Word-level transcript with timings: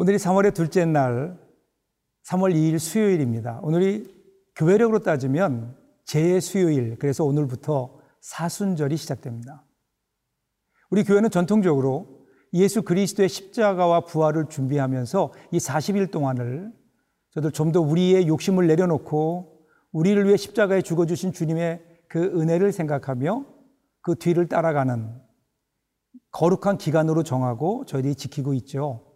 오늘이 0.00 0.16
3월의 0.16 0.54
둘째 0.54 0.86
날, 0.86 1.38
3월 2.24 2.54
2일 2.54 2.78
수요일입니다. 2.78 3.60
오늘이 3.62 4.10
교회력으로 4.56 5.00
따지면 5.00 5.76
제 6.06 6.40
수요일, 6.40 6.96
그래서 6.98 7.22
오늘부터 7.22 8.00
사순절이 8.22 8.96
시작됩니다. 8.96 9.62
우리 10.88 11.04
교회는 11.04 11.28
전통적으로 11.28 12.24
예수 12.54 12.80
그리스도의 12.80 13.28
십자가와 13.28 14.06
부활을 14.06 14.48
준비하면서 14.48 15.34
이 15.52 15.58
40일 15.58 16.10
동안을 16.10 16.72
저도 17.34 17.50
좀더 17.50 17.82
우리의 17.82 18.26
욕심을 18.26 18.68
내려놓고 18.68 19.66
우리를 19.92 20.24
위해 20.24 20.38
십자가에 20.38 20.80
죽어주신 20.80 21.34
주님의 21.34 21.84
그 22.08 22.40
은혜를 22.40 22.72
생각하며 22.72 23.44
그 24.00 24.14
뒤를 24.14 24.48
따라가는 24.48 25.20
거룩한 26.30 26.78
기간으로 26.78 27.22
정하고 27.22 27.84
저희들이 27.84 28.14
지키고 28.14 28.54
있죠. 28.54 29.09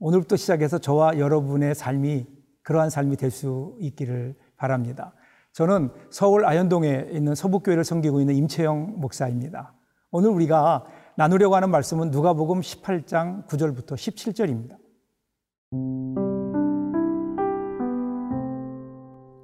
오늘부터 0.00 0.36
시작해서 0.36 0.78
저와 0.78 1.18
여러분의 1.18 1.74
삶이 1.74 2.26
그러한 2.62 2.88
삶이 2.90 3.16
될 3.16 3.30
수 3.30 3.76
있기를 3.80 4.34
바랍니다. 4.56 5.12
저는 5.52 5.90
서울 6.10 6.46
아현동에 6.46 7.08
있는 7.12 7.34
서북교회를 7.34 7.84
섬기고 7.84 8.20
있는 8.20 8.34
임채영 8.34 8.94
목사입니다. 8.98 9.74
오늘 10.10 10.30
우리가 10.30 10.86
나누려고 11.16 11.54
하는 11.54 11.70
말씀은 11.70 12.10
누가복음 12.10 12.60
18장 12.60 13.46
9절부터 13.46 13.94
17절입니다. 13.94 14.76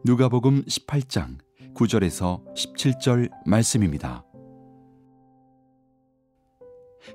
누가복음 0.04 0.62
18장 0.64 1.38
9절에서 1.74 2.42
17절 2.54 3.30
말씀입니다. 3.44 4.24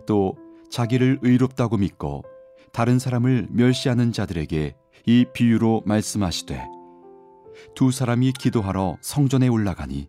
또 0.06 0.36
자기를 0.70 1.20
의롭다고 1.24 1.78
믿고 1.78 2.24
다른 2.74 3.00
사람을 3.00 3.48
멸시하는 3.52 4.12
자들에게 4.12 4.76
이 5.06 5.26
비유로 5.34 5.84
말씀하시되 5.86 6.66
두 7.76 7.92
사람이 7.92 8.34
기도하러 8.34 8.98
성전에 9.02 9.48
올라가니 9.48 10.08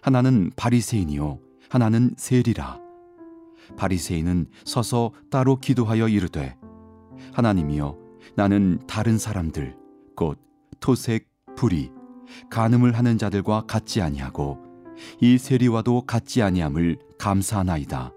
하나는 0.00 0.50
바리새인이요 0.56 1.38
하나는 1.68 2.14
세리라. 2.16 2.80
바리새인은 3.76 4.46
서서 4.64 5.12
따로 5.30 5.56
기도하여 5.56 6.08
이르되 6.08 6.56
하나님이여 7.32 7.96
나는 8.34 8.78
다른 8.86 9.18
사람들 9.18 9.76
곧 10.16 10.38
토색 10.80 11.28
불이 11.56 11.90
간음을 12.50 12.96
하는 12.96 13.18
자들과 13.18 13.66
같지 13.66 14.02
아니하고 14.02 14.58
이 15.20 15.38
세리와도 15.38 16.06
같지 16.06 16.42
아니함을 16.42 16.98
감사하나이다. 17.18 18.12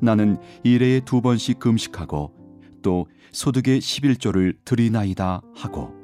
나는 0.00 0.36
일회에 0.64 1.00
두 1.00 1.20
번씩 1.20 1.58
금식하고 1.58 2.41
또 2.82 3.06
소득의 3.32 3.80
11조를 3.80 4.56
드리나이다 4.64 5.42
하고 5.54 5.94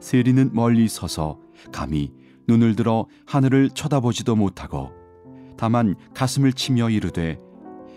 세리는 0.00 0.50
멀리 0.52 0.88
서서 0.88 1.40
감히 1.72 2.12
눈을 2.48 2.76
들어 2.76 3.06
하늘을 3.26 3.70
쳐다보지도 3.70 4.36
못하고 4.36 4.92
다만 5.56 5.94
가슴을 6.14 6.52
치며 6.52 6.90
이르되 6.90 7.38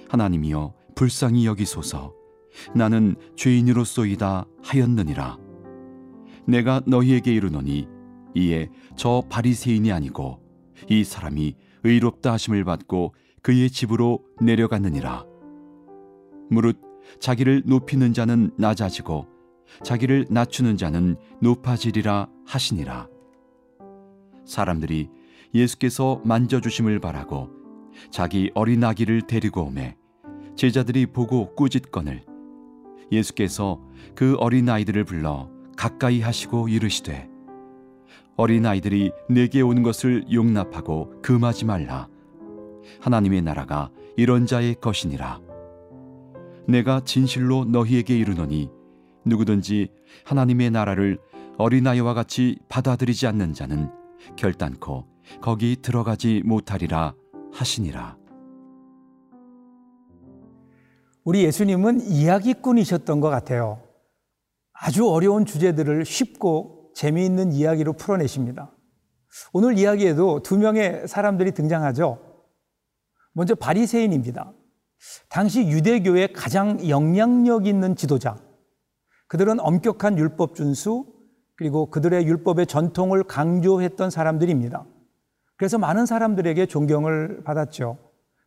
하나님이여 0.09 0.73
불쌍히 0.95 1.45
여기소서. 1.45 2.14
나는 2.75 3.16
죄인으로소이다 3.38 4.45
하였느니라. 4.64 5.38
내가 6.45 6.82
너희에게 6.86 7.33
이르노니 7.33 7.88
이에 8.36 8.70
저 8.98 9.23
바리새인이 9.30 9.92
아니고 9.92 10.42
이 10.89 11.04
사람이 11.04 11.55
의롭다 11.83 12.33
하심을 12.33 12.64
받고 12.64 13.14
그의 13.42 13.70
집으로 13.70 14.23
내려갔느니라. 14.42 15.26
무릇 16.49 16.82
자기를 17.20 17.64
높이는 17.65 18.14
자는 18.14 18.52
낮아지고 18.58 19.27
자기를 19.83 20.27
낮추는 20.30 20.77
자는 20.77 21.15
높아지리라 21.42 22.30
하시니라. 22.45 23.08
사람들이 24.45 25.09
예수께서 25.54 26.21
만져주심을 26.26 26.99
바라고 26.99 27.49
자기 28.11 28.52
어린 28.54 28.83
아기를 28.83 29.21
데리고 29.23 29.64
오매 29.64 29.95
제자들이 30.55 31.08
보고 31.08 31.55
꾸짖거늘 31.55 32.26
예수께서 33.11 33.82
그 34.15 34.36
어린 34.39 34.70
아이들을 34.70 35.04
불러 35.05 35.49
가까이 35.77 36.21
하시고 36.21 36.67
이르시되 36.67 37.30
어린 38.36 38.65
아이들이 38.65 39.11
내게 39.30 39.61
오는 39.61 39.83
것을 39.83 40.26
용납하고 40.32 41.21
금하지 41.21 41.65
말라 41.65 42.08
하나님의 43.02 43.42
나라가 43.42 43.89
이런 44.17 44.45
자의 44.45 44.76
것이니라 44.76 45.39
내가 46.69 47.02
진실로 47.03 47.65
너희에게 47.65 48.15
이르노니 48.15 48.69
누구든지 49.25 49.89
하나님의 50.25 50.69
나라를 50.69 51.17
어린아이와 51.57 52.13
같이 52.13 52.59
받아들이지 52.69 53.27
않는 53.27 53.53
자는 53.53 53.91
결단코 54.37 55.08
거기 55.41 55.75
들어가지 55.81 56.41
못하리라 56.45 57.15
하시니라. 57.52 58.17
우리 61.23 61.43
예수님은 61.43 62.02
이야기꾼이셨던 62.02 63.19
것 63.19 63.29
같아요. 63.29 63.81
아주 64.71 65.09
어려운 65.09 65.45
주제들을 65.45 66.05
쉽고 66.05 66.91
재미있는 66.95 67.52
이야기로 67.52 67.93
풀어내십니다. 67.93 68.71
오늘 69.53 69.77
이야기에도 69.77 70.41
두 70.41 70.58
명의 70.58 71.08
사람들이 71.08 71.52
등장하죠. 71.52 72.19
먼저 73.33 73.55
바리새인입니다. 73.55 74.53
당시 75.30 75.67
유대교의 75.67 76.33
가장 76.33 76.87
영향력 76.87 77.67
있는 77.67 77.95
지도자. 77.95 78.37
그들은 79.27 79.60
엄격한 79.60 80.17
율법 80.17 80.55
준수 80.55 81.05
그리고 81.55 81.89
그들의 81.89 82.26
율법의 82.26 82.67
전통을 82.67 83.23
강조했던 83.23 84.09
사람들입니다. 84.09 84.86
그래서 85.55 85.77
많은 85.77 86.05
사람들에게 86.05 86.65
존경을 86.65 87.43
받았죠. 87.43 87.98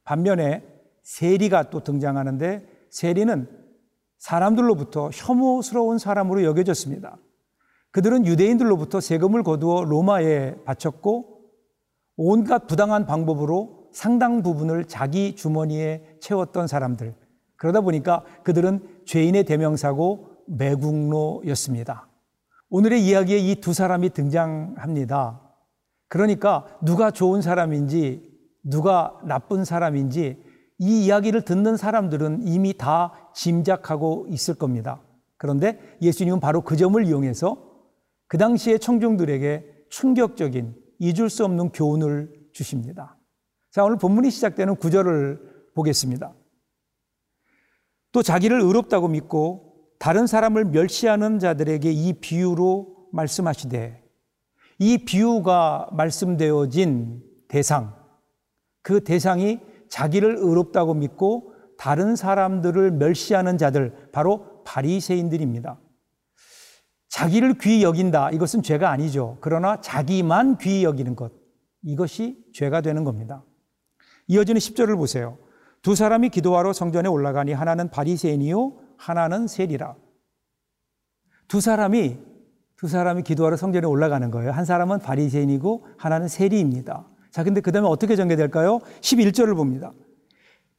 반면에 0.04 0.64
세리가 1.02 1.70
또 1.70 1.80
등장하는데 1.80 2.66
세리는 2.90 3.48
사람들로부터 4.18 5.10
혐오스러운 5.12 5.98
사람으로 5.98 6.44
여겨졌습니다. 6.44 7.16
그들은 7.90 8.24
유대인들로부터 8.24 9.00
세금을 9.00 9.42
거두어 9.42 9.84
로마에 9.84 10.62
바쳤고 10.64 11.42
온갖 12.16 12.66
부당한 12.66 13.04
방법으로 13.06 13.81
상당 13.92 14.42
부분을 14.42 14.86
자기 14.86 15.36
주머니에 15.36 16.16
채웠던 16.20 16.66
사람들. 16.66 17.14
그러다 17.56 17.80
보니까 17.80 18.24
그들은 18.42 18.80
죄인의 19.06 19.44
대명사고 19.44 20.28
매국노였습니다. 20.46 22.08
오늘의 22.70 23.04
이야기에 23.06 23.38
이 23.38 23.60
두 23.60 23.72
사람이 23.72 24.10
등장합니다. 24.10 25.40
그러니까 26.08 26.66
누가 26.82 27.10
좋은 27.10 27.42
사람인지 27.42 28.32
누가 28.64 29.18
나쁜 29.24 29.64
사람인지 29.64 30.42
이 30.78 31.04
이야기를 31.04 31.42
듣는 31.42 31.76
사람들은 31.76 32.46
이미 32.48 32.76
다 32.76 33.12
짐작하고 33.34 34.26
있을 34.28 34.54
겁니다. 34.54 35.00
그런데 35.36 35.78
예수님은 36.00 36.40
바로 36.40 36.62
그 36.62 36.76
점을 36.76 37.04
이용해서 37.04 37.56
그 38.26 38.38
당시의 38.38 38.80
청중들에게 38.80 39.86
충격적인 39.90 40.74
잊을 40.98 41.28
수 41.28 41.44
없는 41.44 41.70
교훈을 41.70 42.32
주십니다. 42.52 43.16
자, 43.72 43.82
오늘 43.84 43.96
본문이 43.96 44.30
시작되는 44.30 44.76
구절을 44.76 45.70
보겠습니다. 45.74 46.34
또 48.12 48.22
자기를 48.22 48.60
의롭다고 48.60 49.08
믿고 49.08 49.88
다른 49.98 50.26
사람을 50.26 50.66
멸시하는 50.66 51.38
자들에게 51.38 51.90
이 51.90 52.12
비유로 52.12 53.08
말씀하시되 53.12 54.02
이 54.78 54.98
비유가 55.06 55.88
말씀되어진 55.92 57.22
대상 57.48 57.96
그 58.82 59.02
대상이 59.04 59.60
자기를 59.88 60.36
의롭다고 60.36 60.92
믿고 60.92 61.54
다른 61.78 62.14
사람들을 62.14 62.90
멸시하는 62.90 63.56
자들 63.56 64.10
바로 64.12 64.62
바리새인들입니다. 64.64 65.80
자기를 67.08 67.54
귀히 67.58 67.82
여긴다 67.82 68.32
이것은 68.32 68.62
죄가 68.62 68.90
아니죠. 68.90 69.38
그러나 69.40 69.80
자기만 69.80 70.58
귀히 70.58 70.84
여기는 70.84 71.16
것 71.16 71.32
이것이 71.82 72.44
죄가 72.52 72.82
되는 72.82 73.04
겁니다. 73.04 73.44
이어지는 74.32 74.58
10절을 74.58 74.96
보세요. 74.96 75.36
두 75.82 75.94
사람이 75.94 76.30
기도하러 76.30 76.72
성전에 76.72 77.08
올라가니 77.08 77.52
하나는 77.52 77.90
바리새인이요 77.90 78.72
하나는 78.96 79.46
세리라. 79.46 79.94
두 81.48 81.60
사람이 81.60 82.18
두 82.76 82.88
사람이 82.88 83.24
기도하러 83.24 83.56
성전에 83.56 83.86
올라가는 83.86 84.30
거예요. 84.30 84.52
한 84.52 84.64
사람은 84.64 85.00
바리새인이고 85.00 85.86
하나는 85.98 86.28
세리입니다. 86.28 87.06
자, 87.30 87.44
근데 87.44 87.60
그다음에 87.60 87.86
어떻게 87.86 88.16
전개될까요? 88.16 88.80
11절을 89.02 89.54
봅니다. 89.54 89.92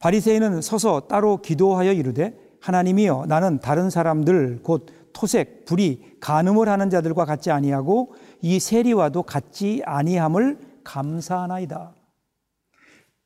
바리새인은 0.00 0.60
서서 0.60 1.02
따로 1.02 1.36
기도하여 1.40 1.92
이르되 1.92 2.36
하나님이여 2.60 3.26
나는 3.28 3.60
다른 3.60 3.88
사람들 3.88 4.62
곧 4.64 4.86
토색, 5.12 5.64
불이, 5.64 6.16
간음을 6.20 6.68
하는 6.68 6.90
자들과 6.90 7.24
같지 7.24 7.52
아니하고 7.52 8.14
이 8.42 8.58
세리와도 8.58 9.22
같지 9.22 9.82
아니함을 9.84 10.58
감사하나이다. 10.82 11.94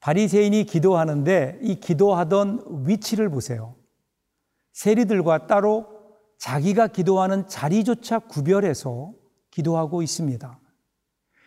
바리새인이 0.01 0.65
기도하는데 0.65 1.59
이 1.63 1.77
기도하던 1.77 2.85
위치를 2.87 3.29
보세요. 3.31 3.75
세리들과 4.73 5.47
따로 5.47 5.87
자기가 6.39 6.89
기도하는 6.89 7.49
자리조차 7.49 8.21
구별해서 8.21 9.13
기도하고 9.51 10.03
있습니다. 10.03 10.61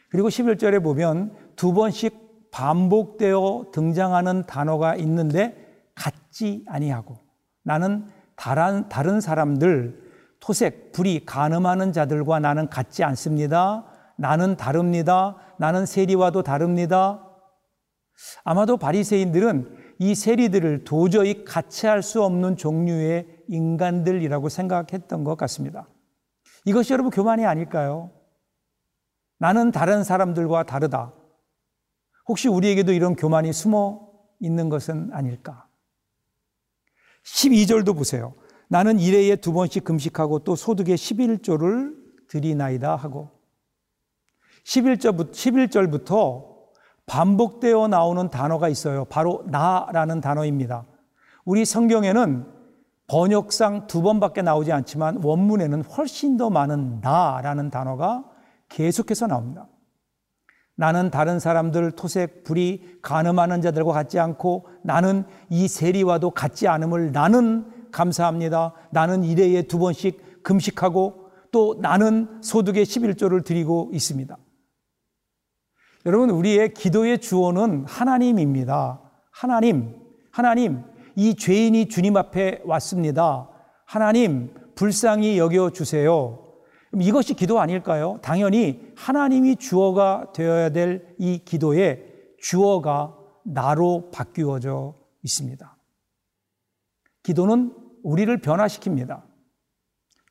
그리고 0.09 0.27
11절에 0.27 0.83
보면 0.83 1.33
두 1.55 1.73
번씩 1.73 2.51
반복되어 2.51 3.67
등장하는 3.71 4.45
단어가 4.45 4.95
있는데 4.95 5.85
같지 5.95 6.65
아니하고 6.67 7.17
나는 7.63 8.05
다른, 8.35 8.89
다른 8.89 9.21
사람들 9.21 10.11
토색, 10.41 10.91
불이 10.91 11.25
가늠하는 11.25 11.93
자들과 11.93 12.39
나는 12.39 12.67
같지 12.67 13.03
않습니다. 13.03 13.85
나는 14.17 14.57
다릅니다. 14.57 15.37
나는 15.57 15.85
세리와도 15.85 16.43
다릅니다. 16.43 17.30
아마도 18.43 18.77
바리새인들은 18.77 19.95
이 19.99 20.15
세리들을 20.15 20.83
도저히 20.83 21.43
같이 21.43 21.85
할수 21.87 22.23
없는 22.23 22.57
종류의 22.57 23.43
인간들이라고 23.47 24.49
생각했던 24.49 25.23
것 25.23 25.37
같습니다. 25.37 25.87
이것이 26.65 26.93
여러분 26.93 27.11
교만이 27.11 27.45
아닐까요? 27.45 28.11
나는 29.37 29.71
다른 29.71 30.03
사람들과 30.03 30.63
다르다. 30.63 31.13
혹시 32.27 32.47
우리에게도 32.47 32.93
이런 32.93 33.15
교만이 33.15 33.51
숨어 33.53 34.09
있는 34.39 34.69
것은 34.69 35.11
아닐까? 35.13 35.67
12절도 37.25 37.95
보세요. 37.95 38.33
나는 38.67 38.99
일회에 38.99 39.35
두 39.35 39.53
번씩 39.53 39.83
금식하고 39.83 40.39
또 40.39 40.55
소득의 40.55 40.95
11조를 40.95 41.95
드리나이다 42.27 42.95
하고 42.95 43.29
11절부터, 44.65 45.31
11절부터 45.31 46.50
반복되어 47.05 47.87
나오는 47.87 48.29
단어가 48.29 48.69
있어요. 48.69 49.05
바로 49.05 49.43
나라는 49.47 50.21
단어입니다. 50.21 50.85
우리 51.45 51.65
성경에는 51.65 52.45
번역상 53.07 53.87
두 53.87 54.01
번밖에 54.01 54.41
나오지 54.41 54.71
않지만 54.71 55.19
원문에는 55.21 55.83
훨씬 55.83 56.37
더 56.37 56.49
많은 56.49 57.01
나라는 57.01 57.69
단어가 57.69 58.23
계속해서 58.69 59.27
나옵니다. 59.27 59.67
나는 60.75 61.11
다른 61.11 61.39
사람들 61.39 61.91
토색 61.91 62.43
불이 62.43 62.99
가늠하는 63.01 63.61
자들과 63.61 63.91
같지 63.91 64.17
않고 64.17 64.67
나는 64.83 65.25
이 65.49 65.67
세리와도 65.67 66.31
같지 66.31 66.67
않음을 66.67 67.11
나는 67.11 67.65
감사합니다. 67.91 68.73
나는 68.91 69.23
일회에 69.23 69.63
두 69.63 69.77
번씩 69.77 70.43
금식하고 70.43 71.29
또 71.51 71.77
나는 71.81 72.41
소득의 72.41 72.85
11조를 72.85 73.43
드리고 73.43 73.91
있습니다. 73.93 74.37
여러분, 76.05 76.29
우리의 76.31 76.73
기도의 76.73 77.19
주어는 77.19 77.85
하나님입니다. 77.87 79.01
하나님, 79.31 79.95
하나님, 80.31 80.83
이 81.15 81.35
죄인이 81.35 81.89
주님 81.89 82.17
앞에 82.17 82.61
왔습니다. 82.65 83.49
하나님, 83.85 84.53
불쌍히 84.75 85.37
여겨주세요. 85.37 86.39
이것이 86.99 87.35
기도 87.35 87.59
아닐까요? 87.59 88.19
당연히 88.21 88.81
하나님이 88.97 89.57
주어가 89.57 90.31
되어야 90.33 90.69
될 90.69 91.15
이 91.19 91.37
기도의 91.45 92.03
주어가 92.39 93.15
나로 93.45 94.09
바뀌어져 94.11 94.95
있습니다. 95.23 95.77
기도는 97.23 97.75
우리를 98.03 98.35
변화시킵니다. 98.41 99.21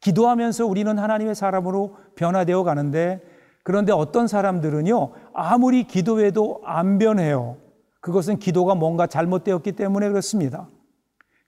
기도하면서 0.00 0.66
우리는 0.66 0.98
하나님의 0.98 1.34
사람으로 1.36 1.96
변화되어 2.16 2.64
가는데 2.64 3.22
그런데 3.62 3.92
어떤 3.92 4.26
사람들은요, 4.26 5.12
아무리 5.32 5.84
기도해도 5.84 6.62
안 6.64 6.98
변해요. 6.98 7.56
그것은 8.00 8.38
기도가 8.38 8.74
뭔가 8.74 9.06
잘못되었기 9.06 9.72
때문에 9.72 10.08
그렇습니다. 10.08 10.68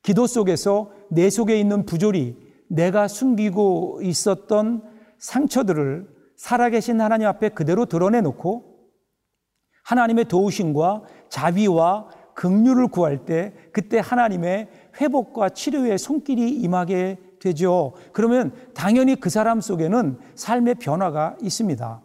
기도 0.03 0.27
속에서 0.27 0.91
내 1.09 1.31
속에 1.31 1.59
있는 1.59 1.87
부조리, 1.87 2.37
내가 2.69 3.09
숨기고 3.09 4.01
있었던 4.03 4.83
상처들을 5.19 6.09
살아계신 6.37 7.01
하나님 7.01 7.29
앞에 7.29 7.51
그대로 7.51 7.87
드러내놓고 7.87 8.73
하나님의 9.85 10.27
도우심과 10.27 11.03
자비와 11.29 12.09
긍휼을 12.35 12.89
구할 12.89 13.25
때 13.25 13.53
그때 13.73 14.01
하나님의 14.03 14.69
회복과 15.01 15.51
치료의 15.51 15.99
손길이 15.99 16.51
임하게 16.51 17.19
되죠. 17.43 17.95
그러면 18.13 18.53
당연히 18.73 19.17
그 19.17 19.29
사람 19.29 19.61
속에는 19.61 20.19
삶의 20.37 20.77
변화가 20.77 21.37
있습니다. 21.43 22.01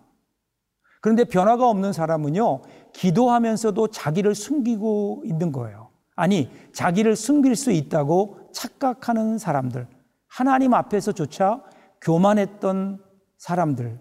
그런데 1.00 1.24
변화가 1.26 1.70
없는 1.70 1.94
사람은요, 1.94 2.64
기도하면서도 2.94 3.90
자기를 3.90 4.34
숨기고 4.34 5.22
있는 5.26 5.52
거예요. 5.52 5.90
아니, 6.16 6.50
자기를 6.74 7.16
숨길 7.16 7.56
수 7.56 7.72
있다고 7.72 8.50
착각하는 8.52 9.38
사람들. 9.38 9.88
하나님 10.28 10.74
앞에서조차 10.74 11.62
교만했던 12.02 13.04
사람들. 13.38 14.00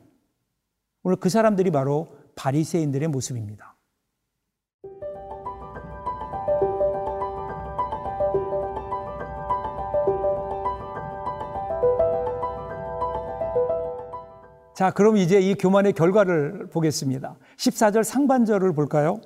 오늘 1.03 1.17
그 1.19 1.29
사람들이 1.29 1.71
바로 1.71 2.09
바리새인들의 2.35 3.09
모습입니다. 3.09 3.76
자, 14.77 14.91
그럼 14.91 15.17
이제 15.17 15.41
이 15.41 15.55
교만의 15.55 15.95
결과를 15.95 16.69
보겠습니다. 16.69 17.39
14절 17.57 18.05
상반절을 18.05 18.75
볼까요? 18.75 19.23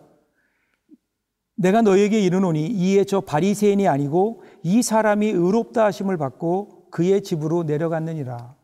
내가 1.56 1.82
너에게 1.82 2.20
이르노니 2.20 2.68
이에 2.68 3.02
저 3.02 3.20
바리새인이 3.20 3.88
아니고 3.88 4.44
이 4.62 4.80
사람이 4.80 5.26
의롭다 5.26 5.86
하심을 5.86 6.18
받고 6.18 6.90
그의 6.92 7.24
집으로 7.24 7.64
내려갔느니라. 7.64 8.54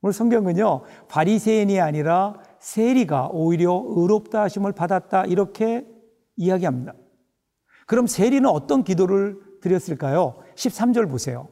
오늘 0.00 0.14
성경은요. 0.14 0.84
바리새인이 1.08 1.78
아니라 1.78 2.40
세리가 2.58 3.28
오히려 3.30 3.84
의롭다 3.86 4.44
하심을 4.44 4.72
받았다 4.72 5.26
이렇게 5.26 5.86
이야기합니다. 6.36 6.94
그럼 7.86 8.06
세리는 8.06 8.48
어떤 8.48 8.82
기도를 8.82 9.38
드렸을까요? 9.60 10.36
13절 10.54 11.10
보세요. 11.10 11.48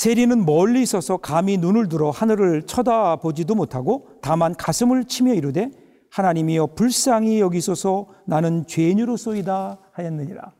세리는 0.00 0.46
멀리 0.46 0.80
있어서 0.80 1.18
감히 1.18 1.58
눈을 1.58 1.90
들어 1.90 2.08
하늘을 2.08 2.62
쳐다보지도 2.62 3.54
못하고 3.54 4.08
다만 4.22 4.54
가슴을 4.54 5.04
치며 5.04 5.34
이르되 5.34 5.70
하나님이여 6.10 6.68
불쌍히 6.68 7.38
여기소서 7.38 8.08
나는 8.24 8.66
죄인으로소이다 8.66 9.78
하였느니라. 9.92 10.54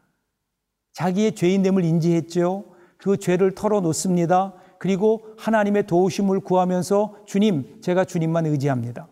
자기의 0.93 1.35
죄인됨을 1.37 1.87
인지했죠. 1.87 2.67
그 2.99 3.17
죄를 3.17 3.55
털어놓습니다. 3.55 4.53
그리고 4.79 5.23
하나님의 5.39 5.87
도우심을 5.87 6.41
구하면서 6.41 7.25
주님, 7.25 7.81
제가 7.81 8.05
주님만 8.05 8.45
의지합니다. 8.45 9.09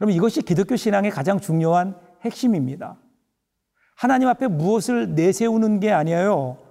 여러분 0.00 0.16
이것이 0.16 0.40
기독교 0.40 0.74
신앙의 0.74 1.10
가장 1.10 1.38
중요한 1.38 2.00
핵심입니다. 2.24 2.98
하나님 3.94 4.26
앞에 4.26 4.48
무엇을 4.48 5.14
내세우는 5.14 5.80
게 5.80 5.92
아니에요. 5.92 6.67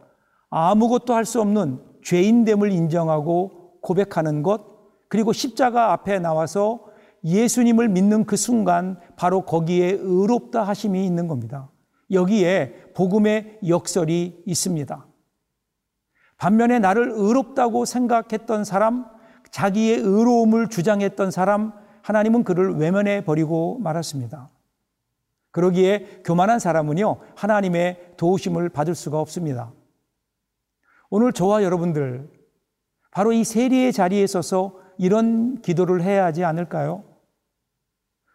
아무것도 0.49 1.13
할 1.13 1.25
수 1.25 1.41
없는 1.41 1.79
죄인됨을 2.03 2.71
인정하고 2.71 3.79
고백하는 3.81 4.43
것, 4.43 4.61
그리고 5.09 5.33
십자가 5.33 5.93
앞에 5.93 6.19
나와서 6.19 6.85
예수님을 7.23 7.89
믿는 7.89 8.25
그 8.25 8.37
순간 8.37 8.99
바로 9.15 9.41
거기에 9.41 9.97
의롭다 9.99 10.63
하심이 10.63 11.05
있는 11.05 11.27
겁니다. 11.27 11.69
여기에 12.11 12.91
복음의 12.95 13.59
역설이 13.67 14.43
있습니다. 14.45 15.05
반면에 16.37 16.79
나를 16.79 17.11
의롭다고 17.11 17.85
생각했던 17.85 18.63
사람, 18.63 19.05
자기의 19.51 19.97
의로움을 19.97 20.69
주장했던 20.69 21.31
사람, 21.31 21.73
하나님은 22.03 22.43
그를 22.43 22.75
외면해 22.75 23.25
버리고 23.25 23.79
말았습니다. 23.79 24.49
그러기에 25.51 26.21
교만한 26.23 26.59
사람은요, 26.59 27.17
하나님의 27.35 28.13
도우심을 28.17 28.69
받을 28.69 28.95
수가 28.95 29.19
없습니다. 29.19 29.73
오늘 31.09 31.31
저와 31.33 31.63
여러분들 31.63 32.29
바로 33.11 33.31
이 33.31 33.43
세리의 33.43 33.93
자리에 33.93 34.27
서서 34.27 34.79
이런 34.97 35.61
기도를 35.61 36.01
해야 36.01 36.25
하지 36.25 36.43
않을까요? 36.43 37.03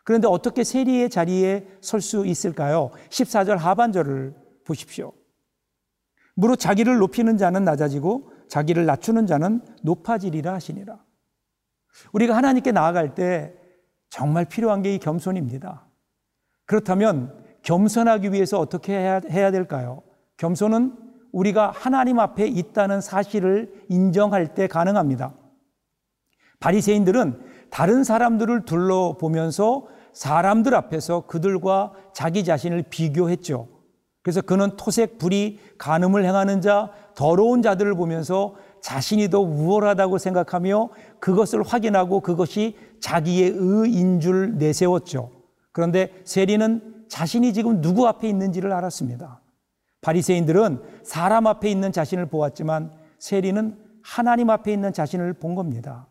그런데 0.04 0.26
어떻게 0.26 0.64
세리의 0.64 1.10
자리에 1.10 1.66
설 1.80 2.00
수 2.00 2.26
있을까요? 2.26 2.90
14절 3.10 3.56
하반절을 3.56 4.34
보십시오. 4.64 5.12
무릇 6.34 6.58
자기를 6.58 6.96
높이는 6.98 7.36
자는 7.36 7.64
낮아지고 7.64 8.32
자기를 8.48 8.86
낮추는 8.86 9.26
자는 9.26 9.60
높아지리라 9.82 10.52
하시니라. 10.54 10.98
우리가 12.12 12.34
하나님께 12.36 12.72
나아갈 12.72 13.14
때 13.14 13.54
정말 14.10 14.44
필요한 14.46 14.82
게 14.82 14.94
이 14.94 14.98
겸손입니다. 14.98 15.86
그렇다면 16.64 17.38
겸손하기 17.62 18.32
위해서 18.32 18.58
어떻게 18.58 18.94
해야, 18.94 19.20
해야 19.30 19.50
될까요? 19.50 20.02
겸손은 20.38 20.96
우리가 21.32 21.72
하나님 21.74 22.18
앞에 22.18 22.46
있다는 22.46 23.00
사실을 23.00 23.72
인정할 23.88 24.54
때 24.54 24.66
가능합니다. 24.66 25.34
바리새인들은 26.60 27.40
다른 27.70 28.04
사람들을 28.04 28.64
둘러보면서 28.64 29.86
사람들 30.12 30.74
앞에서 30.74 31.26
그들과 31.26 31.92
자기 32.12 32.44
자신을 32.44 32.84
비교했죠. 32.90 33.68
그래서 34.22 34.40
그는 34.40 34.76
토색 34.76 35.18
불이 35.18 35.58
간음을 35.78 36.24
행하는 36.24 36.60
자, 36.60 36.90
더러운 37.14 37.60
자들을 37.62 37.94
보면서 37.94 38.54
자신이 38.80 39.30
더 39.30 39.40
우월하다고 39.40 40.18
생각하며 40.18 40.90
그것을 41.18 41.62
확인하고 41.62 42.20
그것이 42.20 42.76
자기의 43.00 43.54
의인 43.56 44.20
줄 44.20 44.58
내세웠죠. 44.58 45.30
그런데 45.72 46.12
세리는 46.24 47.06
자신이 47.08 47.52
지금 47.52 47.80
누구 47.80 48.06
앞에 48.06 48.28
있는지를 48.28 48.72
알았습니다. 48.72 49.41
바리새인들은 50.02 50.82
사람 51.04 51.46
앞에 51.46 51.70
있는 51.70 51.92
자신을 51.92 52.26
보았지만 52.26 52.92
세리는 53.18 53.78
하나님 54.02 54.50
앞에 54.50 54.72
있는 54.72 54.92
자신을 54.92 55.32
본 55.34 55.54
겁니다. 55.54 56.08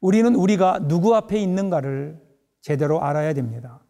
우리는 0.00 0.34
우리가 0.34 0.86
누구 0.88 1.14
앞에 1.14 1.38
있는가를 1.38 2.18
제대로 2.62 3.02
알아야 3.02 3.34
됩니다. 3.34 3.80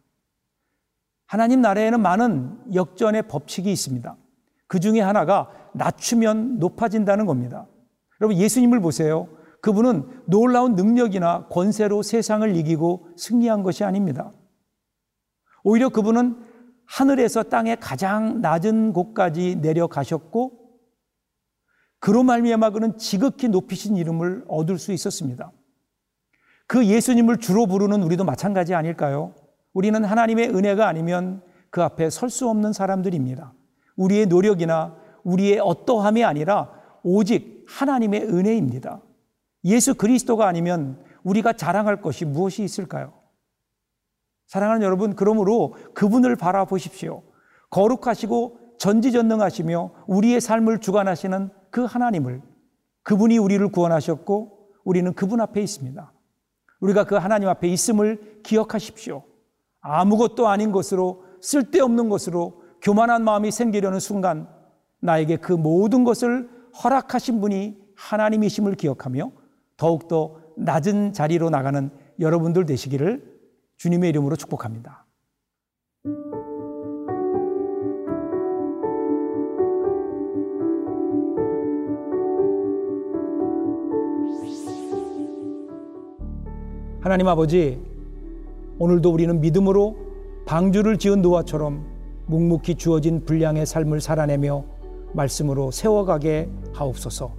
하나님 1.27 1.61
나라에는 1.61 2.01
많은 2.01 2.73
역전의 2.73 3.27
법칙이 3.29 3.71
있습니다. 3.71 4.17
그 4.67 4.79
중에 4.79 4.99
하나가 4.99 5.49
낮추면 5.73 6.59
높아진다는 6.59 7.25
겁니다. 7.25 7.67
여러분 8.19 8.37
예수님을 8.37 8.81
보세요. 8.81 9.29
그분은 9.61 10.23
놀라운 10.25 10.75
능력이나 10.75 11.47
권세로 11.47 12.01
세상을 12.01 12.55
이기고 12.55 13.09
승리한 13.15 13.63
것이 13.63 13.83
아닙니다. 13.83 14.31
오히려 15.63 15.89
그분은 15.89 16.50
하늘에서 16.91 17.43
땅의 17.43 17.77
가장 17.79 18.41
낮은 18.41 18.91
곳까지 18.91 19.57
내려가셨고 19.61 20.59
그로 21.99 22.23
말미암아 22.23 22.71
그는 22.71 22.97
지극히 22.97 23.47
높이신 23.47 23.95
이름을 23.95 24.43
얻을 24.47 24.77
수 24.77 24.91
있었습니다. 24.91 25.51
그 26.67 26.85
예수님을 26.85 27.37
주로 27.37 27.65
부르는 27.65 28.03
우리도 28.03 28.25
마찬가지 28.25 28.73
아닐까요? 28.73 29.33
우리는 29.73 30.03
하나님의 30.03 30.49
은혜가 30.49 30.87
아니면 30.87 31.41
그 31.69 31.81
앞에 31.81 32.09
설 32.09 32.29
수 32.29 32.49
없는 32.49 32.73
사람들입니다. 32.73 33.53
우리의 33.95 34.25
노력이나 34.25 34.97
우리의 35.23 35.59
어떠함이 35.59 36.25
아니라 36.25 36.71
오직 37.03 37.63
하나님의 37.69 38.23
은혜입니다. 38.23 39.01
예수 39.63 39.95
그리스도가 39.95 40.47
아니면 40.47 41.01
우리가 41.23 41.53
자랑할 41.53 42.01
것이 42.01 42.25
무엇이 42.25 42.63
있을까요? 42.63 43.13
사랑하는 44.51 44.83
여러분, 44.83 45.15
그러므로 45.15 45.75
그분을 45.93 46.35
바라보십시오. 46.35 47.23
거룩하시고 47.69 48.57
전지전능하시며 48.79 49.91
우리의 50.07 50.41
삶을 50.41 50.79
주관하시는 50.79 51.49
그 51.69 51.85
하나님을 51.85 52.41
그분이 53.03 53.37
우리를 53.37 53.65
구원하셨고 53.69 54.71
우리는 54.83 55.13
그분 55.13 55.39
앞에 55.39 55.61
있습니다. 55.61 56.11
우리가 56.81 57.05
그 57.05 57.15
하나님 57.15 57.47
앞에 57.47 57.69
있음을 57.69 58.41
기억하십시오. 58.43 59.23
아무것도 59.79 60.49
아닌 60.49 60.73
것으로 60.73 61.23
쓸데없는 61.39 62.09
것으로 62.09 62.61
교만한 62.81 63.23
마음이 63.23 63.51
생기려는 63.51 64.01
순간 64.01 64.49
나에게 64.99 65.37
그 65.37 65.53
모든 65.53 66.03
것을 66.03 66.49
허락하신 66.83 67.39
분이 67.39 67.77
하나님이심을 67.95 68.75
기억하며 68.75 69.31
더욱더 69.77 70.41
낮은 70.57 71.13
자리로 71.13 71.49
나가는 71.49 71.89
여러분들 72.19 72.65
되시기를 72.65 73.30
주님의 73.81 74.11
이름으로 74.11 74.35
축복합니다. 74.35 75.07
하나님 86.99 87.27
아버지, 87.27 87.81
오늘도 88.77 89.11
우리는 89.11 89.41
믿음으로 89.41 89.97
방주를 90.45 90.99
지은 90.99 91.23
노아처럼 91.23 91.83
묵묵히 92.27 92.75
주어진 92.75 93.25
분량의 93.25 93.65
삶을 93.65 93.99
살아내며 93.99 94.63
말씀으로 95.13 95.71
세워가게 95.71 96.51
하옵소서. 96.73 97.33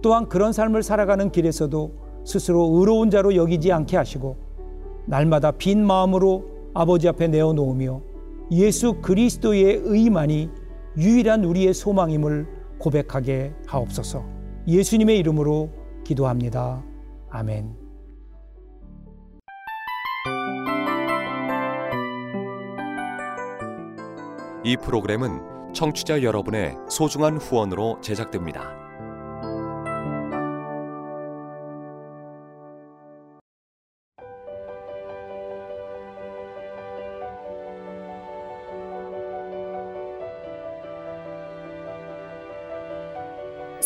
또한 0.00 0.26
그런 0.30 0.54
삶을 0.54 0.82
살아가는 0.82 1.30
길에서도 1.30 1.92
스스로 2.24 2.78
의로운 2.78 3.10
자로 3.10 3.36
여기지 3.36 3.70
않게 3.72 3.98
하시고 3.98 4.51
날마다 5.06 5.52
빈 5.52 5.84
마음으로 5.86 6.44
아버지 6.74 7.08
앞에 7.08 7.28
내어놓으며 7.28 8.00
예수 8.52 8.94
그리스도의 9.00 9.80
의만이 9.84 10.50
유일한 10.96 11.44
우리의 11.44 11.74
소망임을 11.74 12.46
고백하게 12.78 13.54
하옵소서. 13.66 14.24
예수님의 14.66 15.18
이름으로 15.18 15.70
기도합니다. 16.04 16.82
아멘. 17.30 17.74
이 24.64 24.76
프로그램은 24.76 25.72
청취자 25.72 26.22
여러분의 26.22 26.76
소중한 26.88 27.36
후원으로 27.38 27.98
제작됩니다. 28.00 28.81